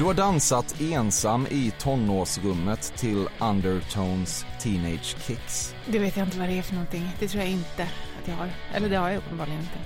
[0.01, 5.75] Du har dansat ensam i tonårsrummet till Undertones Teenage Kicks.
[5.85, 7.09] Det vet jag inte vad det är för någonting.
[7.19, 8.49] Det tror jag inte att jag har.
[8.73, 9.77] Eller det har jag uppenbarligen inte.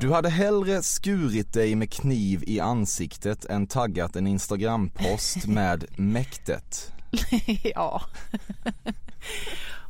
[0.00, 6.92] Du hade hellre skurit dig med kniv i ansiktet än taggat en Instagram-post med mäktet.
[7.74, 8.02] ja.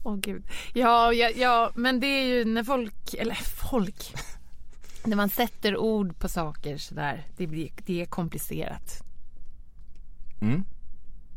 [0.02, 0.42] Åh gud.
[0.72, 4.14] Ja, ja, ja, men det är ju när folk, eller folk,
[5.04, 9.02] när man sätter ord på saker sådär, det, blir, det är komplicerat.
[10.40, 10.64] Mm.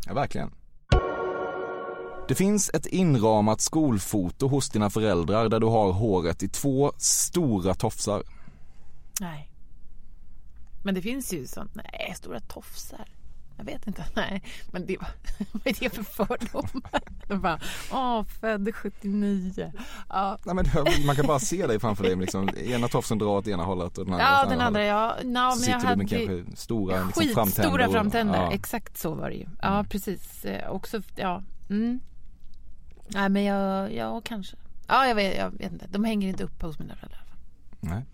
[0.06, 0.52] Ja, verkligen.
[2.28, 7.74] Det finns ett inramat skolfoto hos dina föräldrar där du har håret i två stora
[7.74, 8.24] tofsar.
[9.20, 9.52] Nej.
[10.84, 13.06] Men det finns ju sånt, nej, stora tofsar.
[13.62, 14.44] Jag vet inte, nej.
[14.72, 15.08] Men det var,
[15.52, 17.02] vad är det för fördomar?
[17.28, 17.60] De bara,
[17.92, 19.72] åh, född 79.
[20.10, 20.66] Ja, Nej, men
[21.06, 22.16] man kan bara se dig framför dig.
[22.16, 25.16] Liksom, ena tofsen drar åt ena hållet och den andra ja den andra, ja.
[25.24, 27.86] No, men jag sitter du hade med kanske stora liksom, framtänder.
[27.88, 28.42] och- framtänder.
[28.44, 28.52] Ja.
[28.52, 29.46] Exakt så var det ju.
[29.62, 30.46] Ja, precis.
[30.46, 31.44] Eh, Också, ja.
[31.70, 32.00] Mm.
[33.08, 34.58] Nej, men jag, ja, kanske.
[34.88, 35.88] Ja, jag vet, jag vet inte.
[35.90, 37.24] De hänger inte upp hos mina föräldrar.
[37.80, 38.06] Nej.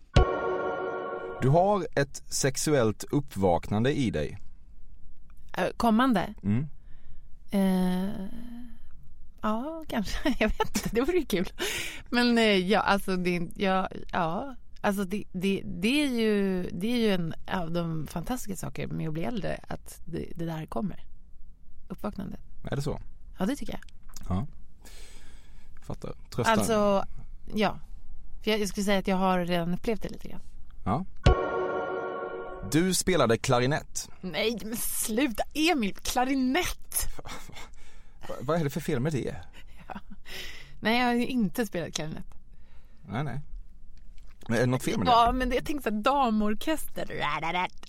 [1.41, 4.37] Du har ett sexuellt uppvaknande i dig.
[5.77, 6.33] Kommande?
[6.43, 6.67] Mm.
[7.51, 8.25] Eh,
[9.41, 10.35] ja, kanske.
[10.39, 10.89] Jag vet inte.
[10.91, 11.49] Det vore ju kul.
[12.09, 14.55] Men eh, ja, alltså det, ja, ja.
[14.81, 19.07] Alltså det, det, det, är ju, det är ju en av de fantastiska saker med
[19.07, 21.05] att bli äldre, att det, det där kommer.
[21.87, 22.39] Uppvaknandet.
[22.63, 22.99] Är det så?
[23.39, 23.81] Ja, det tycker jag.
[24.29, 24.47] Ja.
[25.81, 26.13] Fattar.
[26.29, 26.53] Trösta.
[26.53, 27.05] Alltså,
[27.53, 27.79] ja.
[28.43, 30.41] För jag, jag skulle säga att jag har redan upplevt det lite grann.
[30.85, 31.05] Ja.
[32.71, 34.09] Du spelade klarinett.
[34.21, 37.07] Nej, men sluta Emil, klarinett!
[38.27, 39.35] Va- Vad är det för fel med det?
[40.79, 42.25] Nej, jag har inte spelat klarinett.
[43.09, 43.39] Nej, nej.
[44.47, 45.11] Men är det något fel med det?
[45.11, 47.25] Ja, men det, jag tänkte såhär damorkester.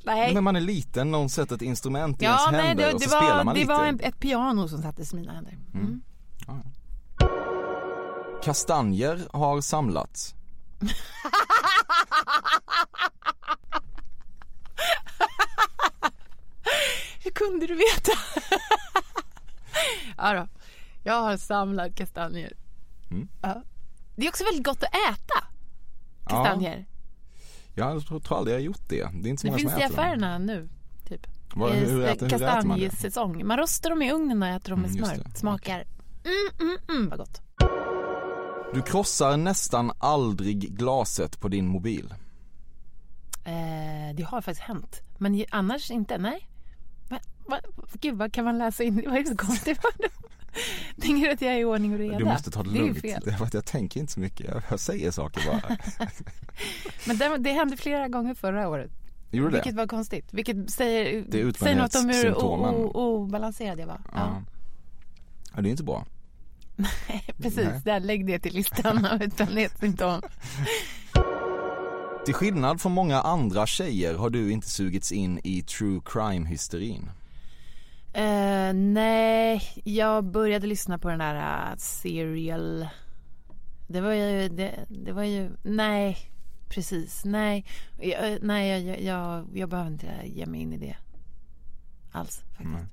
[0.04, 0.34] Nej.
[0.34, 3.00] Men man är liten, någon sätter ett instrument i ens Ja, nej, händer det, och
[3.00, 3.72] det så spelar var, man det lite.
[3.72, 5.58] var en, ett piano som sattes i mina händer.
[5.74, 6.02] Mm.
[8.42, 10.34] Kastanjer har samlats.
[17.28, 18.12] Hur kunde du veta?
[20.16, 20.48] ja då.
[21.04, 22.52] Jag har samlat kastanjer.
[23.10, 23.28] Mm.
[23.42, 23.62] Ja.
[24.16, 25.44] Det är också väldigt gott att äta
[26.28, 26.86] kastanjer.
[27.74, 28.96] Ja, jag tror, aldrig jag har gjort det.
[28.96, 30.04] Det är inte så det många finns som i äter dem.
[30.04, 30.68] affärerna nu.
[31.08, 31.26] Typ.
[31.54, 32.84] Vad- hur, hur, äter, hur äter man det?
[32.84, 33.46] Kastanjesäsong.
[33.46, 35.16] Man rostar dem i ugnen och äter dem med Mm, smör.
[35.24, 35.38] det.
[35.38, 35.84] Smakar
[36.24, 37.40] mm, mm, mm, vad gott.
[38.74, 42.14] Du krossar nästan aldrig glaset på din mobil.
[43.44, 45.00] Eh, det har faktiskt hänt.
[45.18, 46.48] Men annars inte, nej.
[47.48, 47.60] Va,
[48.00, 49.02] gud, vad kan man läsa in?
[49.06, 49.80] Vad är det så konstigt?
[51.00, 52.18] Tänker du att jag är i ordning och reda?
[52.18, 53.02] Du måste ta det ju lugnt.
[53.02, 54.64] Det är jag tänker inte så mycket.
[54.70, 55.76] Jag, säger saker bara.
[57.06, 58.90] Men det, det hände flera gånger förra året.
[59.30, 59.56] Gjorde det?
[59.56, 60.28] Vilket var konstigt.
[60.30, 64.00] Vilket säger, Det säger något om hur obalanserad jag var.
[64.04, 64.10] Ja.
[64.14, 64.42] Ja.
[65.54, 66.06] ja, det är inte bra.
[67.36, 67.80] Precis, Nej.
[67.84, 70.22] där, lägg det till listan av utbrändhetssymptom.
[72.24, 77.10] Till skillnad från många andra tjejer har du inte sugits in i true crime-hysterin.
[78.12, 82.88] Eh, nej, jag började lyssna på den där uh, serial.
[83.86, 86.18] Det var ju, det, det var ju, nej,
[86.68, 87.66] precis, nej,
[87.98, 90.96] jag, eh, nej, jag, jag, jag, jag behöver inte ge mig in i det
[92.12, 92.92] alls faktiskt.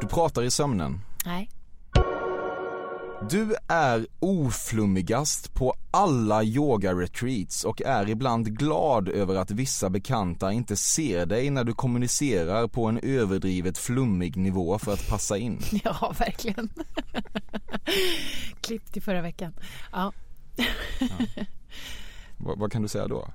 [0.00, 1.00] Du pratar i sömnen.
[1.24, 1.50] Nej.
[3.30, 10.76] Du är oflummigast på alla yoga-retreats och är ibland glad över att vissa bekanta inte
[10.76, 15.58] ser dig när du kommunicerar på en överdrivet flummig nivå för att passa in.
[15.84, 16.68] Ja, verkligen.
[18.60, 19.52] Klipp till förra veckan.
[19.92, 20.12] Ja.
[20.56, 21.06] Ja.
[22.36, 23.28] vad, vad kan du säga då?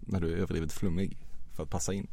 [0.00, 1.18] När du är överdrivet flummig
[1.52, 2.06] för att passa in?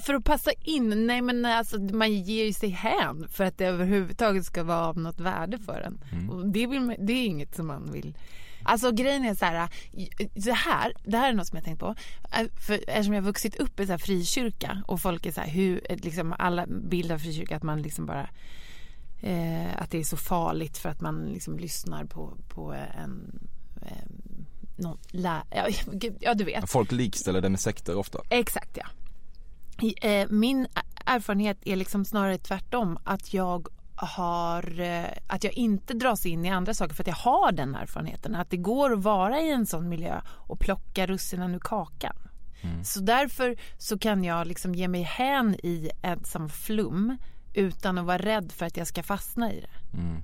[0.00, 1.06] För att passa in?
[1.06, 4.98] Nej men alltså man ger ju sig hän för att det överhuvudtaget ska vara av
[4.98, 6.04] något värde för en.
[6.12, 6.52] Mm.
[6.52, 8.14] Det, man, det är inget som man vill.
[8.62, 9.68] Alltså grejen är så här,
[10.40, 11.94] så här, det här är något som jag tänkt på.
[12.32, 15.40] Äh, för eftersom jag har vuxit upp i så här frikyrka och folk är så
[15.40, 18.28] här, hur, liksom alla bilder av frikyrka att man liksom bara
[19.20, 23.48] eh, att det är så farligt för att man liksom lyssnar på, på en
[23.82, 24.10] eh,
[24.76, 25.68] någon lä- ja,
[26.20, 26.70] ja du vet.
[26.70, 28.20] Folk likställer det med sekter ofta.
[28.30, 28.86] Exakt ja.
[30.02, 30.66] Eh, min
[31.06, 32.98] erfarenhet är liksom snarare tvärtom.
[33.04, 37.14] Att jag har, eh, att jag inte dras in i andra saker för att jag
[37.14, 38.34] har den erfarenheten.
[38.34, 42.16] Att det går att vara i en sån miljö och plocka russinen ur kakan.
[42.82, 47.16] Så därför så kan jag liksom ge mig hän i ensam flum
[47.54, 49.98] utan att vara rädd för att jag ska fastna i det.
[49.98, 50.22] Mm.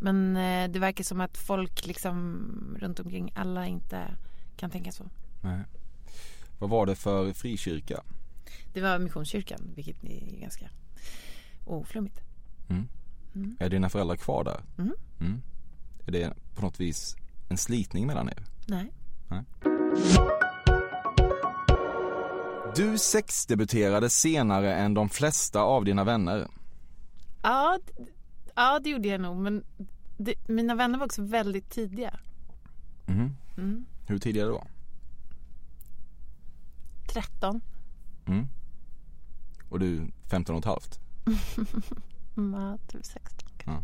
[0.00, 4.16] Men eh, det verkar som att folk liksom runt omkring alla inte
[4.56, 5.04] kan tänka så.
[5.40, 5.60] Nej.
[6.58, 8.02] Vad var det för frikyrka?
[8.72, 10.70] Det var Missionskyrkan, vilket är ganska
[11.64, 12.20] oflummigt.
[12.68, 13.56] Mm.
[13.60, 14.60] Är dina föräldrar kvar där?
[14.78, 14.94] Mm.
[15.20, 15.42] Mm.
[16.06, 17.16] Är det på något vis
[17.48, 18.44] en slitning mellan er?
[18.66, 18.92] Nej.
[22.76, 26.48] Du sexdebuterade senare än de flesta av dina vänner.
[27.42, 27.78] Ja,
[28.54, 29.36] ja det gjorde jag nog.
[29.36, 29.64] Men
[30.16, 32.18] det, mina vänner var också väldigt tidiga.
[33.06, 33.36] Mhm.
[33.56, 33.86] Mm.
[34.06, 34.66] Hur tidigare då?
[37.08, 37.60] 13.
[38.26, 38.48] Mm.
[39.68, 40.98] Och du 15 och ett halvt?
[42.36, 43.48] Ja, typ 16.
[43.64, 43.82] Ja.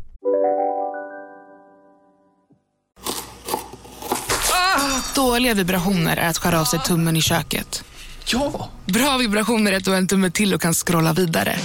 [5.14, 7.84] Dåliga vibrationer är att skära av sig tummen i köket.
[8.26, 8.70] Ja!
[8.86, 11.56] Bra vibrationer är att du har en tumme till och kan scrolla vidare.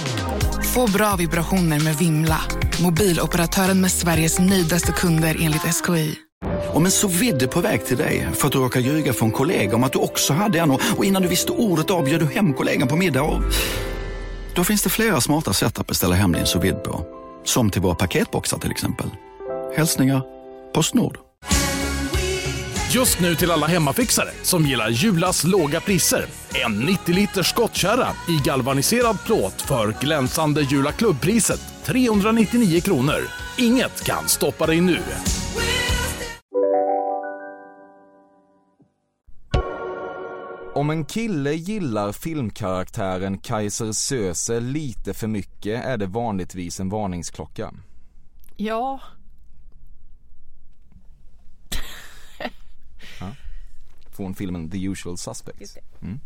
[0.74, 2.40] Få bra vibrationer med Vimla.
[2.82, 6.18] Mobiloperatören med Sveriges nöjdaste kunder enligt SKI.
[6.72, 9.76] Om en så vidde på väg till dig för att du råkar ljuga från kollega
[9.76, 12.54] om att du också hade en och innan du visste ordet av bjöd du hem
[12.54, 13.42] kollegan på middag och...
[14.54, 17.06] Då finns det flera smarta sätt att beställa hem din sous vide på.
[17.44, 19.06] Som till våra paketboxar till exempel.
[19.76, 20.22] Hälsningar
[20.74, 21.18] Postnord.
[22.90, 26.26] Just nu till alla hemmafixare som gillar Julas låga priser.
[26.64, 33.20] En 90 liters skottkärra i galvaniserad plåt för glänsande Jula klubbpriset 399 kronor.
[33.58, 34.98] Inget kan stoppa dig nu.
[40.78, 47.74] Om en kille gillar filmkaraktären Kaiser Söze lite för mycket är det vanligtvis en varningsklocka.
[48.56, 49.00] Ja.
[54.10, 55.78] Från filmen The Usual Suspects.
[56.02, 56.20] Mm.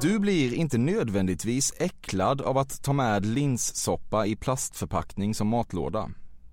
[0.00, 6.10] Du blir inte nödvändigtvis äcklad av att ta med linssoppa i plastförpackning som matlåda.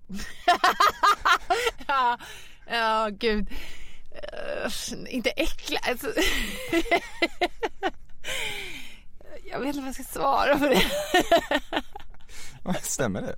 [1.86, 2.18] Ja,
[2.66, 3.48] ja gud.
[4.64, 5.78] Uh, inte äckla.
[5.82, 6.06] Alltså.
[9.50, 10.82] jag vet inte vad jag ska svara på det.
[12.82, 13.36] Stämmer det?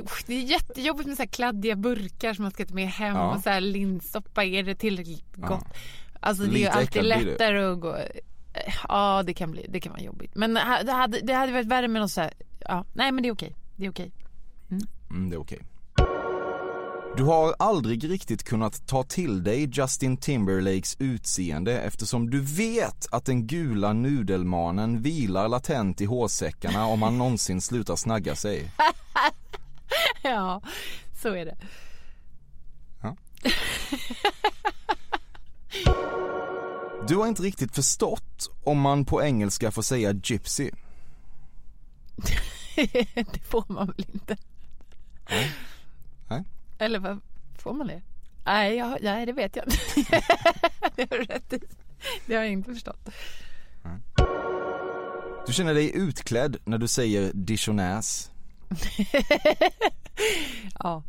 [0.00, 3.34] Usch, det är jättejobbigt med så kladdiga burkar som man ska ta med hem Ja.
[3.34, 4.44] och så här linssoppa.
[4.44, 5.46] Är det tillräckligt Ja.
[5.46, 5.64] gott?
[6.20, 7.98] Alltså det är ju alltid lättare att gå.
[8.88, 9.66] Ja, det kan bli.
[9.68, 10.34] Det kan vara jobbigt.
[10.34, 12.32] Men det hade, det hade varit värre med något så här.
[12.60, 13.54] Ja, nej, men det är okej.
[13.76, 14.12] Det är okej.
[15.10, 15.60] Mm, det är okej.
[17.18, 23.24] Du har aldrig riktigt kunnat ta till dig Justin Timberlakes utseende eftersom du vet att
[23.24, 28.70] den gula nudelmanen vilar latent i hårsäckarna om han någonsin slutar snagga sig.
[30.22, 30.62] Ja,
[31.22, 31.56] så är det.
[37.08, 40.70] Du har inte riktigt förstått om man på engelska får säga gypsy.
[43.14, 44.36] det får man väl inte?
[45.30, 45.52] Nej.
[46.78, 47.20] Eller vad,
[47.58, 48.02] får man det?
[48.44, 49.78] Nej, jag, nej det vet jag inte.
[50.96, 51.60] det har du rätt i.
[52.26, 53.08] Det har jag inte förstått.
[55.46, 58.30] Du känner dig utklädd när du säger dijonäs.
[60.78, 61.02] Ja.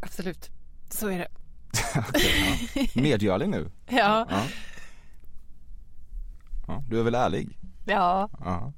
[0.00, 0.50] Absolut.
[0.90, 1.28] Så är det.
[2.08, 3.02] Okej, ja.
[3.02, 3.70] Medgörlig nu.
[3.86, 4.26] Ja.
[4.30, 4.46] Ja.
[6.66, 6.84] ja.
[6.88, 7.58] Du är väl ärlig?
[7.86, 8.30] Ja.
[8.40, 8.72] Ja.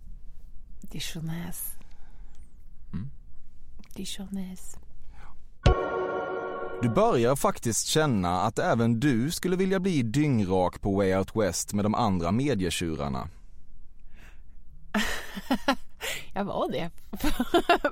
[0.80, 1.74] Dijonäs.
[2.92, 3.10] Mm.
[3.94, 4.76] Dijonäs.
[6.82, 11.72] Du börjar faktiskt känna att även du skulle vilja bli dyngrak på Way Out West
[11.72, 13.28] med de andra medietjurarna.
[16.32, 16.90] Jag var det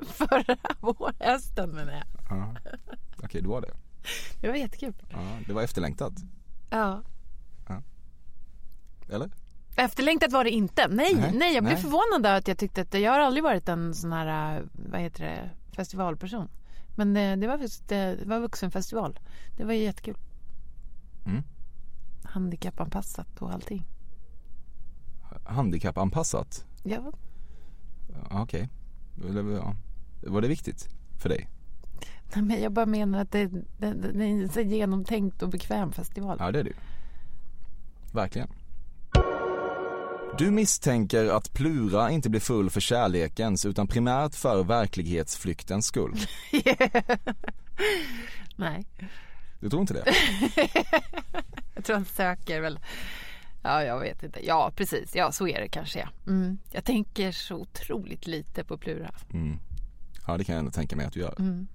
[0.13, 2.05] förra vårhösten menar jag.
[2.31, 2.57] Ja.
[3.23, 3.75] Okej, du var det.
[4.41, 4.95] Det var jättekul.
[5.11, 6.13] Ja, det var efterlängtat.
[6.71, 7.03] Ja.
[9.11, 9.31] Eller?
[9.77, 10.89] Efterlängtat var det inte.
[10.89, 11.83] Nej, Nej, nej, jag blev nej.
[11.83, 15.51] förvånad att jag tyckte att jag har aldrig varit en sån här, vad heter det,
[15.77, 16.49] festivalperson.
[16.99, 19.19] Men eh, det var faktiskt eh, det var vuxenfestival.
[19.57, 20.17] Det var jättekul.
[21.27, 21.43] Mm.
[22.25, 23.85] Handikappanpassat och allting.
[25.45, 26.67] Handikappanpassat?
[26.83, 27.13] Ja,
[28.31, 28.69] Okej.
[29.53, 29.77] Ja.
[30.23, 30.89] Var det viktigt
[31.19, 31.49] för dig?
[32.35, 33.47] nej, men jag bara menar att det,
[33.79, 36.37] det, det, är en så genomtänkt och bekväm festival.
[36.41, 36.77] Ja, det är det.
[38.13, 38.49] Verkligen.
[40.39, 46.15] Du misstänker att Plura inte blir full för kärlekens utan primärt för verklighetsflyktens skull.
[48.57, 48.87] Nej,
[49.61, 50.05] Du tror inte det?
[51.75, 52.79] jag tror han söker väl.
[53.63, 54.47] Ja, jag vet inte.
[54.47, 55.15] Ja, precis.
[55.15, 56.09] Ja, så är det kanske.
[56.27, 56.59] Mm.
[56.73, 59.11] Jag tänker så otroligt lite på Plura.
[59.33, 59.59] Mm.
[60.27, 61.35] Ja, det kan jag ändå tänka mig att du gör.
[61.39, 61.67] Mm.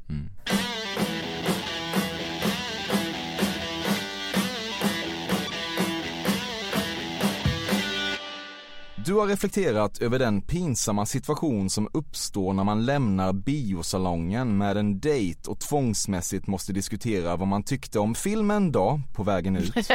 [9.06, 15.00] Du har reflekterat över den pinsamma situation som uppstår när man lämnar biosalongen med en
[15.00, 19.74] dejt och tvångsmässigt måste diskutera vad man tyckte om filmen då på vägen ut.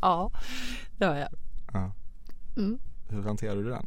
[0.00, 0.30] Ja,
[0.98, 1.28] det har jag.
[1.72, 1.92] Ja.
[2.56, 2.78] Mm.
[3.08, 3.86] Hur hanterar du den?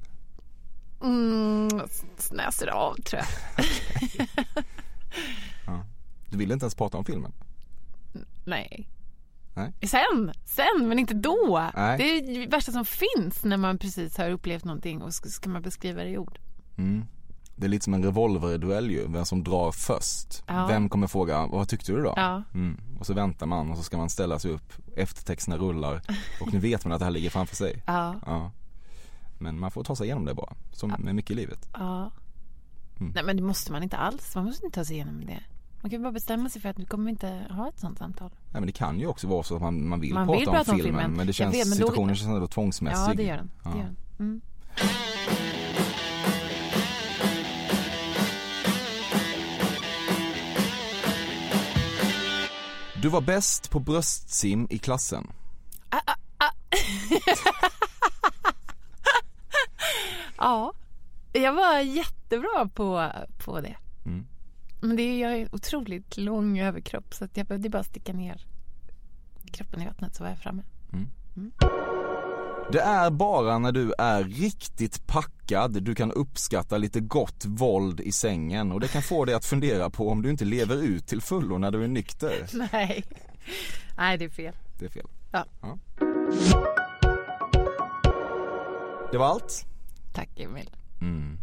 [1.04, 1.82] Mm,
[2.18, 3.66] snäser av tror jag.
[5.66, 5.86] Ja.
[6.30, 7.32] Du vill inte ens prata om filmen?
[8.46, 8.88] Nej.
[9.54, 9.74] Nej.
[9.82, 11.70] Sen, sen men inte då.
[11.76, 11.98] Nej.
[11.98, 15.62] Det är det värsta som finns när man precis har upplevt någonting och ska, man
[15.62, 16.40] beskriva det i ord.
[16.78, 17.06] Mm.
[17.56, 20.44] Det är lite som en revolverduell ju, vem som drar först.
[20.48, 20.68] Ja.
[20.68, 22.14] Vem kommer fråga, vad tyckte du då?
[22.16, 22.44] Ja.
[22.54, 22.80] Mm.
[23.00, 26.02] Och så väntar man och så ska man ställa sig upp, eftertexterna rullar
[26.42, 27.84] och nu vet man att det här ligger framför sig.
[27.88, 28.52] Ja.
[29.38, 31.70] Men man får ta sig igenom det bara, som med mycket i livet.
[33.00, 33.12] Mm.
[33.16, 34.36] Nej men det måste man inte alls.
[34.36, 35.44] Man måste inte ta sig igenom det.
[35.84, 38.30] Man kan bara bestämma sig för att nu kommer vi inte ha ett sånt samtal.
[38.52, 40.48] Nej men det kan ju också vara så att man, man vill Man prata vill
[40.50, 41.18] om, prata om filmen, filmen.
[41.18, 43.12] men det känns, vet, men då- situationen känns ändå tvångsmässig.
[43.12, 43.52] Ja det gör den.
[43.64, 43.78] Det Ja.
[43.78, 43.96] gör den.
[44.20, 44.42] Mm.
[53.02, 55.28] Du var bäst på bröstsim i klassen.
[60.38, 60.74] Ja,
[61.34, 63.12] jag var jättebra på,
[63.46, 63.76] på det.
[64.84, 64.88] Mm.
[64.88, 68.46] Men det är, jag en otroligt lång överkropp så att jag behövde bara sticka ner
[69.52, 70.64] kroppen i vattnet så var jag framme.
[72.72, 78.12] Det är bara när du är riktigt packad du kan uppskatta lite gott våld i
[78.12, 81.22] sängen och det kan få dig att fundera på om du inte lever ut till
[81.22, 82.46] fullo när du är nykter.
[82.72, 83.04] Nej,
[83.98, 84.56] nej det är fel.
[84.80, 85.08] Det är fel.
[85.32, 85.46] Ja.
[89.12, 89.66] Det var allt.
[90.14, 90.70] Tack Emil.
[91.02, 91.40] Mm.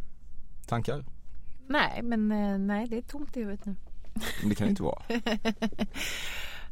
[0.67, 1.05] Tankar?
[1.71, 3.75] Nej, men eh, nej det är tomt i huvudet nu.
[4.41, 5.03] Men det kan det inte vara.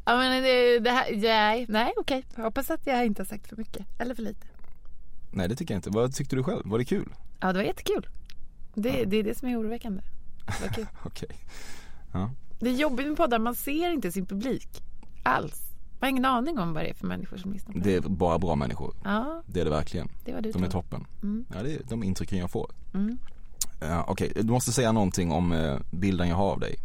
[0.05, 2.23] Ja men det, det här, nej, nej okej.
[2.35, 4.47] Jag hoppas att jag inte har sagt för mycket eller för lite.
[5.31, 5.89] Nej det tycker jag inte.
[5.89, 6.61] Vad tyckte du själv?
[6.65, 7.13] Var det kul?
[7.39, 8.07] Ja det var jättekul.
[8.73, 10.01] Det, det är det som är oroväckande.
[10.75, 10.87] Det.
[11.03, 11.29] Okej.
[12.13, 12.31] Ja.
[12.59, 14.83] Det är jobbigt med poddar, man ser inte sin publik
[15.23, 15.61] alls.
[15.91, 18.01] Man har ingen aning om vad det är för människor som lyssnar på Det är
[18.01, 18.93] bara bra människor.
[19.03, 20.09] Ja, Det är det verkligen.
[20.25, 20.81] det var du De är tror.
[20.81, 21.05] toppen.
[21.23, 21.45] Mm.
[21.55, 22.71] Ja, det är de intrycken jag får.
[22.93, 23.17] Mm.
[23.79, 26.75] Ja, Okej, du måste säga någonting om eh, bilden jag har av dig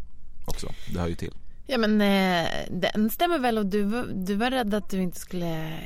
[0.47, 0.69] också.
[0.93, 1.35] Det hör ju till.
[1.67, 5.79] Ja men eh, den stämmer väl och du, du var rädd att du inte skulle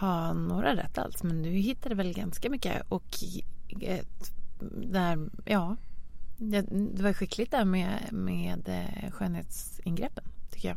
[0.00, 3.04] ha några rätt alls men du hittade väl ganska mycket och
[3.80, 4.00] eh,
[4.70, 5.76] där, ja
[6.36, 10.76] det, det var skickligt där med, med eh, skönhetsingreppen tycker jag.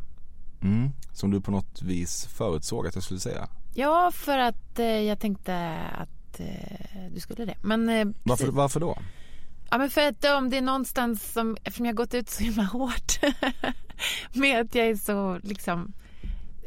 [0.62, 0.90] Mm.
[1.12, 3.48] Som du på något vis förutsåg att jag skulle säga.
[3.74, 8.98] Ja för att eh, jag tänkte att eh, du skulle det men Varför, varför då?
[9.70, 12.42] Ja men för att om det är någonstans som, eftersom jag har gått ut så
[12.42, 13.20] himla hårt
[14.32, 15.92] med att jag är så liksom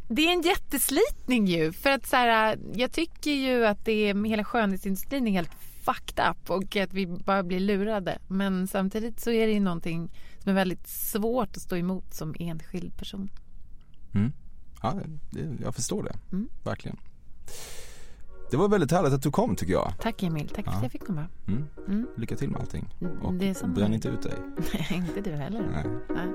[0.07, 4.25] det är en jätteslitning ju för att så här, jag tycker ju att det är,
[4.25, 5.51] hela skönhetsindustrin är helt
[5.83, 10.11] fucked up och att vi bara blir lurade men samtidigt så är det ju någonting
[10.39, 13.29] som är väldigt svårt att stå emot som enskild person.
[14.13, 14.31] Mm.
[14.81, 14.99] Ja,
[15.63, 16.15] jag förstår det.
[16.31, 16.49] Mm.
[16.63, 16.97] Verkligen.
[18.51, 19.93] Det var väldigt härligt att du kom tycker jag.
[20.01, 20.77] Tack Emil, tack för Ja.
[20.77, 21.25] att jag fick komma.
[21.47, 21.63] Mm.
[21.87, 22.07] Mm.
[22.17, 22.89] Lycka till med allting.
[23.21, 23.73] Och det är samma.
[23.73, 24.33] bränn inte ut dig.
[24.73, 25.61] Nej, inte du heller.
[25.73, 25.85] Nej.
[26.09, 26.27] Nej.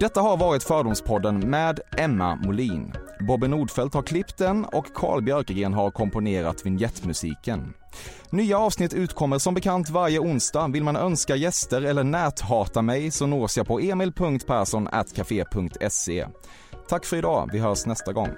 [0.00, 2.92] Detta har varit Fördomspodden med Emma Molin.
[3.26, 7.74] Bobby Nordfeldt har klippt den och Carl Björkegren har komponerat vignettmusiken.
[8.30, 10.68] Nya avsnitt utkommer som bekant varje onsdag.
[10.68, 16.26] Vill man önska gäster eller näthata mig så nås jag på emil.persson.cafe.se.
[16.88, 18.30] Tack för idag, vi hörs nästa gång.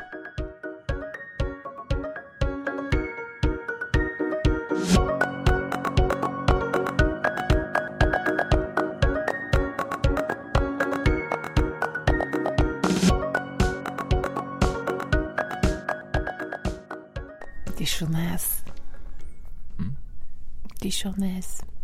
[20.97, 21.61] Dijonäs.
[21.61, 21.67] Mm.
[21.67, 21.76] Dijonäs.